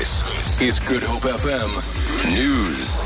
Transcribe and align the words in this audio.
This 0.00 0.62
is 0.62 0.80
Good 0.80 1.02
Hope 1.02 1.24
FM 1.24 1.70
News. 2.34 3.02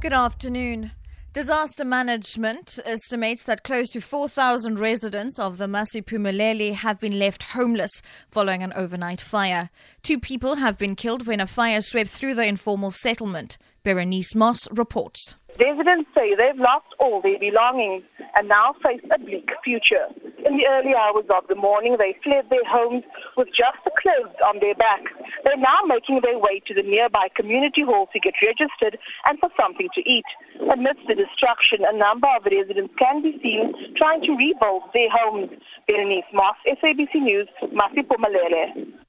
Good 0.00 0.12
afternoon. 0.12 0.90
Disaster 1.32 1.84
Management 1.84 2.80
estimates 2.84 3.44
that 3.44 3.62
close 3.62 3.90
to 3.90 4.00
4,000 4.00 4.80
residents 4.80 5.38
of 5.38 5.58
the 5.58 5.66
Masiphumelele 5.66 6.74
have 6.74 6.98
been 6.98 7.20
left 7.20 7.44
homeless 7.44 8.02
following 8.32 8.64
an 8.64 8.72
overnight 8.72 9.20
fire. 9.20 9.70
Two 10.02 10.18
people 10.18 10.56
have 10.56 10.76
been 10.76 10.96
killed 10.96 11.24
when 11.24 11.38
a 11.38 11.46
fire 11.46 11.80
swept 11.80 12.10
through 12.10 12.34
the 12.34 12.44
informal 12.44 12.90
settlement. 12.90 13.56
Berenice 13.84 14.34
Moss 14.34 14.66
reports. 14.72 15.36
Residents 15.60 16.10
say 16.16 16.34
they've 16.34 16.58
lost 16.58 16.86
all 16.98 17.22
their 17.22 17.38
belongings 17.38 18.02
and 18.34 18.48
now 18.48 18.74
face 18.82 19.00
a 19.14 19.20
bleak 19.20 19.48
future. 19.62 20.08
In 20.44 20.58
the 20.60 20.68
early 20.68 20.92
hours 20.94 21.24
of 21.32 21.48
the 21.48 21.54
morning, 21.54 21.96
they 21.98 22.14
fled 22.22 22.50
their 22.50 22.64
homes 22.68 23.02
with 23.36 23.48
just 23.48 23.80
the 23.84 23.90
clothes 23.96 24.36
on 24.44 24.60
their 24.60 24.74
backs. 24.74 25.10
They're 25.42 25.56
now 25.56 25.80
making 25.88 26.20
their 26.20 26.38
way 26.38 26.60
to 26.68 26.74
the 26.74 26.82
nearby 26.82 27.28
community 27.34 27.80
hall 27.80 28.08
to 28.12 28.20
get 28.20 28.34
registered 28.44 29.00
and 29.24 29.38
for 29.40 29.48
something 29.58 29.88
to 29.94 30.02
eat. 30.04 30.28
Amidst 30.68 31.08
the 31.08 31.16
destruction, 31.16 31.80
a 31.88 31.96
number 31.96 32.28
of 32.36 32.44
residents 32.44 32.92
can 32.98 33.22
be 33.22 33.40
seen 33.42 33.72
trying 33.96 34.20
to 34.28 34.36
rebuild 34.36 34.84
their 34.92 35.08
homes. 35.08 35.48
Berenice 35.88 36.28
Moss, 36.32 36.56
SABC 36.68 37.24
News, 37.24 37.48
Masiphumelele. 37.72 39.03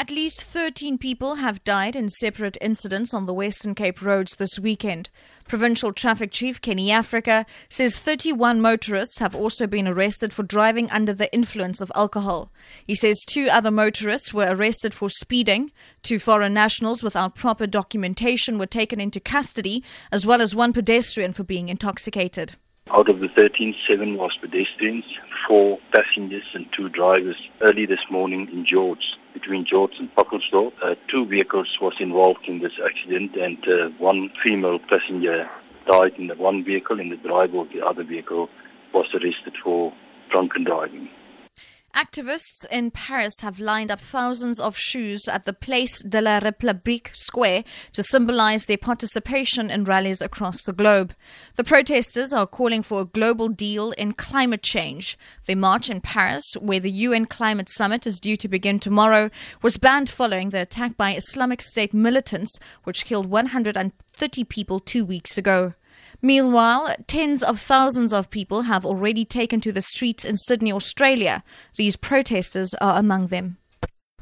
At 0.00 0.10
least 0.10 0.44
13 0.44 0.96
people 0.96 1.34
have 1.34 1.62
died 1.62 1.94
in 1.94 2.08
separate 2.08 2.56
incidents 2.62 3.12
on 3.12 3.26
the 3.26 3.34
Western 3.34 3.74
Cape 3.74 4.00
roads 4.00 4.34
this 4.34 4.58
weekend. 4.58 5.10
Provincial 5.46 5.92
Traffic 5.92 6.30
Chief 6.30 6.58
Kenny 6.58 6.90
Africa 6.90 7.44
says 7.68 7.98
31 7.98 8.62
motorists 8.62 9.18
have 9.18 9.36
also 9.36 9.66
been 9.66 9.86
arrested 9.86 10.32
for 10.32 10.42
driving 10.42 10.88
under 10.90 11.12
the 11.12 11.30
influence 11.34 11.82
of 11.82 11.92
alcohol. 11.94 12.50
He 12.86 12.94
says 12.94 13.22
two 13.26 13.48
other 13.50 13.70
motorists 13.70 14.32
were 14.32 14.48
arrested 14.48 14.94
for 14.94 15.10
speeding, 15.10 15.70
two 16.02 16.18
foreign 16.18 16.54
nationals 16.54 17.02
without 17.02 17.34
proper 17.34 17.66
documentation 17.66 18.56
were 18.56 18.64
taken 18.64 19.00
into 19.00 19.20
custody, 19.20 19.84
as 20.10 20.24
well 20.24 20.40
as 20.40 20.54
one 20.54 20.72
pedestrian 20.72 21.34
for 21.34 21.44
being 21.44 21.68
intoxicated. 21.68 22.54
Out 22.92 23.08
of 23.08 23.20
the 23.20 23.28
13, 23.28 23.76
seven 23.86 24.16
was 24.16 24.36
pedestrians, 24.40 25.04
four 25.46 25.78
passengers 25.92 26.42
and 26.54 26.66
two 26.72 26.88
drivers. 26.88 27.36
Early 27.60 27.86
this 27.86 28.00
morning 28.10 28.48
in 28.50 28.66
George, 28.66 29.16
between 29.32 29.64
George 29.64 29.92
and 30.00 30.12
Pacaltsdorp, 30.16 30.72
uh, 30.82 30.96
two 31.06 31.24
vehicles 31.24 31.78
was 31.80 31.94
involved 32.00 32.48
in 32.48 32.58
this 32.58 32.72
accident 32.84 33.36
and 33.36 33.58
uh, 33.68 33.90
one 33.98 34.32
female 34.42 34.80
passenger 34.80 35.48
died 35.86 36.14
in 36.18 36.26
the 36.26 36.34
one 36.34 36.64
vehicle 36.64 36.98
and 36.98 37.12
the 37.12 37.16
driver 37.16 37.58
of 37.58 37.68
the 37.72 37.80
other 37.80 38.02
vehicle 38.02 38.50
was 38.92 39.06
arrested 39.14 39.54
for 39.62 39.92
drunken 40.28 40.64
driving. 40.64 41.08
Activists 41.94 42.64
in 42.70 42.92
Paris 42.92 43.40
have 43.40 43.58
lined 43.58 43.90
up 43.90 44.00
thousands 44.00 44.60
of 44.60 44.76
shoes 44.76 45.26
at 45.26 45.44
the 45.44 45.52
Place 45.52 46.00
de 46.02 46.20
la 46.20 46.38
République 46.38 47.14
square 47.16 47.64
to 47.92 48.02
symbolize 48.02 48.66
their 48.66 48.78
participation 48.78 49.70
in 49.70 49.84
rallies 49.84 50.22
across 50.22 50.62
the 50.62 50.72
globe. 50.72 51.14
The 51.56 51.64
protesters 51.64 52.32
are 52.32 52.46
calling 52.46 52.82
for 52.82 53.00
a 53.00 53.06
global 53.06 53.48
deal 53.48 53.90
in 53.92 54.12
climate 54.12 54.62
change. 54.62 55.18
Their 55.46 55.56
march 55.56 55.90
in 55.90 56.00
Paris, 56.00 56.54
where 56.60 56.80
the 56.80 56.92
UN 56.92 57.26
climate 57.26 57.68
summit 57.68 58.06
is 58.06 58.20
due 58.20 58.36
to 58.36 58.48
begin 58.48 58.78
tomorrow, 58.78 59.28
was 59.60 59.76
banned 59.76 60.08
following 60.08 60.50
the 60.50 60.60
attack 60.60 60.96
by 60.96 61.16
Islamic 61.16 61.60
State 61.60 61.92
militants, 61.92 62.58
which 62.84 63.04
killed 63.04 63.26
130 63.26 64.44
people 64.44 64.78
two 64.78 65.04
weeks 65.04 65.36
ago. 65.36 65.74
Meanwhile, 66.22 66.96
tens 67.06 67.42
of 67.42 67.58
thousands 67.60 68.12
of 68.12 68.30
people 68.30 68.62
have 68.62 68.84
already 68.84 69.24
taken 69.24 69.60
to 69.62 69.72
the 69.72 69.82
streets 69.82 70.24
in 70.24 70.36
Sydney, 70.36 70.72
Australia. 70.72 71.42
These 71.76 71.96
protesters 71.96 72.74
are 72.74 72.98
among 72.98 73.28
them. 73.28 73.56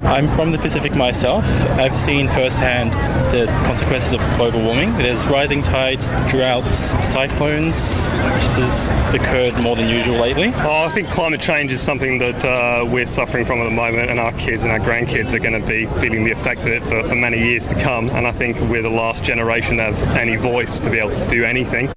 I'm 0.01 0.29
from 0.29 0.53
the 0.53 0.59
Pacific 0.59 0.95
myself. 0.95 1.45
I've 1.71 1.95
seen 1.95 2.29
firsthand 2.29 2.93
the 3.33 3.47
consequences 3.67 4.13
of 4.13 4.21
global 4.37 4.63
warming. 4.63 4.97
There's 4.97 5.27
rising 5.27 5.61
tides, 5.61 6.11
droughts, 6.31 6.95
cyclones, 7.07 8.07
which 8.09 8.45
has 8.57 8.89
occurred 9.13 9.61
more 9.61 9.75
than 9.75 9.89
usual 9.89 10.17
lately. 10.17 10.53
Oh, 10.55 10.85
I 10.87 10.89
think 10.89 11.11
climate 11.11 11.41
change 11.41 11.73
is 11.73 11.81
something 11.81 12.19
that 12.19 12.45
uh, 12.45 12.87
we're 12.87 13.07
suffering 13.07 13.45
from 13.45 13.59
at 13.61 13.65
the 13.65 13.71
moment, 13.71 14.09
and 14.09 14.21
our 14.21 14.33
kids 14.35 14.63
and 14.63 14.73
our 14.73 14.79
grandkids 14.79 15.35
are 15.35 15.41
going 15.41 15.61
to 15.61 15.67
be 15.67 15.87
feeling 15.87 16.25
the 16.25 16.31
effects 16.31 16.65
of 16.65 16.73
it 16.73 16.85
for, 16.85 17.03
for 17.03 17.17
many 17.17 17.39
years 17.39 17.67
to 17.67 17.79
come. 17.81 18.09
And 18.11 18.25
I 18.25 18.31
think 18.31 18.57
we're 18.71 18.83
the 18.83 18.89
last 18.89 19.25
generation 19.25 19.79
that 19.79 19.95
have 19.95 20.17
any 20.17 20.37
voice 20.37 20.79
to 20.79 20.91
be 20.91 21.01
able 21.01 21.11
to 21.11 21.29
do 21.29 21.45
anything. 21.45 21.93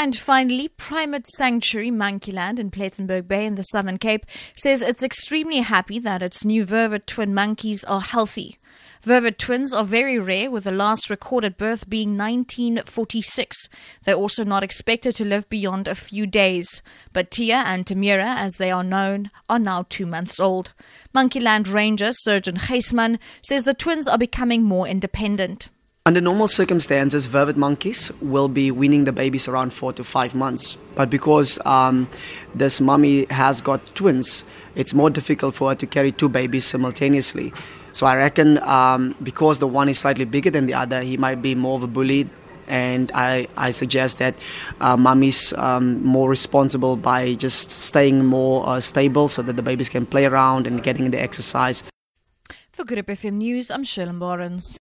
And 0.00 0.14
finally, 0.14 0.68
Primate 0.68 1.26
Sanctuary 1.26 1.90
Monkeyland 1.90 2.60
in 2.60 2.70
Plettenberg 2.70 3.26
Bay 3.26 3.44
in 3.44 3.56
the 3.56 3.64
Southern 3.64 3.98
Cape 3.98 4.26
says 4.54 4.80
it's 4.80 5.02
extremely 5.02 5.58
happy 5.58 5.98
that 5.98 6.22
its 6.22 6.44
new 6.44 6.64
vervet 6.64 7.04
twin 7.08 7.34
monkeys 7.34 7.82
are 7.82 8.00
healthy. 8.00 8.58
Vervet 9.02 9.38
twins 9.38 9.74
are 9.74 9.82
very 9.82 10.16
rare, 10.16 10.52
with 10.52 10.62
the 10.62 10.70
last 10.70 11.10
recorded 11.10 11.56
birth 11.56 11.90
being 11.90 12.16
1946. 12.16 13.68
They're 14.04 14.14
also 14.14 14.44
not 14.44 14.62
expected 14.62 15.16
to 15.16 15.24
live 15.24 15.48
beyond 15.48 15.88
a 15.88 15.96
few 15.96 16.28
days. 16.28 16.80
But 17.12 17.32
Tia 17.32 17.64
and 17.66 17.84
Tamira, 17.84 18.36
as 18.36 18.58
they 18.58 18.70
are 18.70 18.84
known, 18.84 19.32
are 19.50 19.58
now 19.58 19.84
two 19.88 20.06
months 20.06 20.38
old. 20.38 20.74
Monkeyland 21.12 21.72
Ranger 21.72 22.10
Surgeon 22.12 22.58
Geisman 22.58 23.18
says 23.42 23.64
the 23.64 23.74
twins 23.74 24.06
are 24.06 24.16
becoming 24.16 24.62
more 24.62 24.86
independent. 24.86 25.70
Under 26.08 26.22
normal 26.22 26.48
circumstances, 26.48 27.26
vervet 27.26 27.58
monkeys 27.58 28.10
will 28.22 28.48
be 28.48 28.70
weaning 28.70 29.04
the 29.04 29.12
babies 29.12 29.46
around 29.46 29.74
four 29.74 29.92
to 29.92 30.02
five 30.02 30.34
months. 30.34 30.78
But 30.94 31.10
because 31.10 31.58
um, 31.66 32.08
this 32.54 32.80
mummy 32.80 33.26
has 33.26 33.60
got 33.60 33.84
twins, 33.94 34.46
it's 34.74 34.94
more 34.94 35.10
difficult 35.10 35.54
for 35.54 35.68
her 35.68 35.74
to 35.74 35.86
carry 35.86 36.10
two 36.10 36.30
babies 36.30 36.64
simultaneously. 36.64 37.52
So 37.92 38.06
I 38.06 38.16
reckon 38.16 38.56
um, 38.62 39.16
because 39.22 39.58
the 39.58 39.66
one 39.66 39.90
is 39.90 39.98
slightly 39.98 40.24
bigger 40.24 40.48
than 40.48 40.64
the 40.64 40.72
other, 40.72 41.02
he 41.02 41.18
might 41.18 41.42
be 41.42 41.54
more 41.54 41.76
of 41.76 41.82
a 41.82 41.86
bully. 41.86 42.30
And 42.68 43.12
I, 43.14 43.46
I 43.58 43.70
suggest 43.70 44.18
that 44.18 44.34
uh, 44.80 44.96
mummy's 44.96 45.52
um, 45.58 46.02
more 46.02 46.30
responsible 46.30 46.96
by 46.96 47.34
just 47.34 47.70
staying 47.70 48.24
more 48.24 48.66
uh, 48.66 48.80
stable 48.80 49.28
so 49.28 49.42
that 49.42 49.56
the 49.56 49.62
babies 49.62 49.90
can 49.90 50.06
play 50.06 50.24
around 50.24 50.66
and 50.66 50.82
getting 50.82 51.10
the 51.10 51.20
exercise. 51.20 51.84
For 52.72 52.84
Good 52.84 53.04
FM 53.06 53.34
News, 53.34 53.70
I'm 53.70 53.84
Shirley 53.84 54.12
Barnes. 54.12 54.72